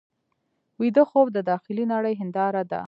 [0.79, 2.79] ویده خوب د داخلي نړۍ هنداره ده